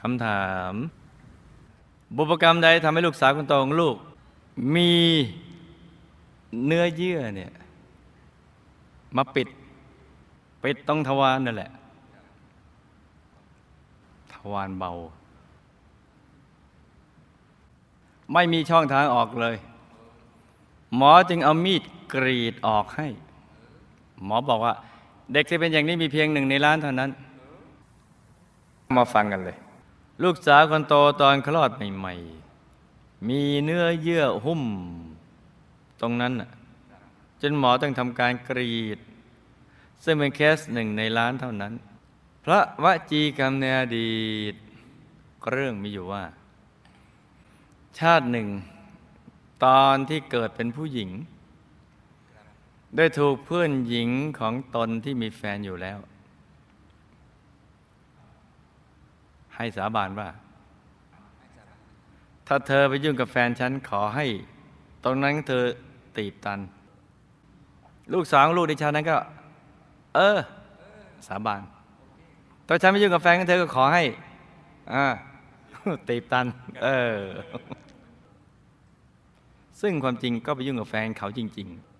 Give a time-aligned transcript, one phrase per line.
[0.00, 0.72] คำถาม
[2.16, 3.96] บุพกรรมใดทำให้ลูกสาวคนโตของลูก
[4.74, 4.92] มี
[6.66, 7.52] เนื้อเยื่อเนี่ย
[9.16, 9.48] มาปิด
[10.62, 11.70] ปิดตรงทวารนั่นแหละ
[14.34, 14.92] ทวารเบา
[18.32, 19.56] ไม่มีช่องทางออกเลย
[20.96, 21.82] หมอจึงเอามีด
[22.14, 23.08] กรีดออกให้
[24.24, 24.74] หมอบอกว่า
[25.32, 27.10] เด็กที่เป็นอย่างนี้มีเพียงหนึ่งในล้านเท่านั้น
[28.96, 29.56] มาฟังกันเลย
[30.24, 34.62] ลูกสาวคนโตตอนคลอดใหม่ๆ มีเนื้อเยื่อหุ้ม
[36.00, 36.50] ตรงนั้นน่ะ
[37.40, 38.98] จนหมอต้องทำการกรีด
[40.04, 41.72] ซึ่งเป็นเคสหนึ่งในล้านเท่านั้น
[42.44, 44.20] พระวจีกรรมในอดี
[44.52, 44.54] ต
[45.50, 46.24] เรื่องมีอยู่ว่า
[47.98, 48.48] ชาติหนึ่ง
[49.64, 51.10] ตอนที่เกิดเป็นผู้หญิง
[52.96, 54.08] ได้ถูกเพื่อนหญิง
[54.38, 55.98] ของตนที่มีแฟนอยู่แล้ว
[59.60, 60.28] ให้สาบานว่า
[62.46, 64.26] ถ้าเธอไปยุ่งกับแฟนฉันขอให้
[65.04, 65.64] ตรงนั้นเธอ
[66.16, 66.60] ตีบตัน
[68.12, 69.16] ลูกสาวของลูกในชาตินั้นก็
[70.14, 70.38] เออ
[71.28, 71.62] สาบาน
[72.66, 74.02] ถ้าฉันไม่ยุ่งกับแฟนของเธอก็ขอให้
[74.92, 75.04] อ่า
[76.08, 76.46] ตีบตัน
[76.82, 77.18] เออ
[79.80, 81.99] ซึ่งความจริงก็ไปยุ่งกับแฟนเขาจริง ๆ